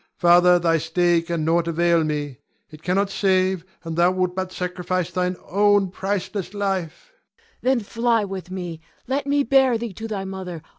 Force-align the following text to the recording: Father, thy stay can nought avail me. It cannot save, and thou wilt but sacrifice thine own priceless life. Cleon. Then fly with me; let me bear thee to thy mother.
Father, 0.17 0.57
thy 0.57 0.79
stay 0.79 1.21
can 1.21 1.45
nought 1.45 1.67
avail 1.67 2.03
me. 2.03 2.39
It 2.71 2.81
cannot 2.81 3.11
save, 3.11 3.63
and 3.83 3.95
thou 3.95 4.09
wilt 4.09 4.35
but 4.35 4.51
sacrifice 4.51 5.11
thine 5.11 5.35
own 5.47 5.91
priceless 5.91 6.55
life. 6.55 7.11
Cleon. 7.61 7.77
Then 7.77 7.85
fly 7.85 8.23
with 8.25 8.49
me; 8.49 8.81
let 9.05 9.27
me 9.27 9.43
bear 9.43 9.77
thee 9.77 9.93
to 9.93 10.07
thy 10.07 10.25
mother. 10.25 10.63